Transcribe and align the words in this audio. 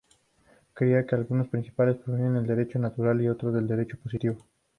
Creía 0.73 1.05
que 1.05 1.13
algunos 1.13 1.49
principios 1.49 1.97
provienen 1.97 2.33
del 2.33 2.47
Derecho 2.47 2.79
natural 2.79 3.21
y 3.21 3.27
otros, 3.29 3.53
del 3.53 3.67
Derecho 3.67 3.99
positivo. 3.99 4.39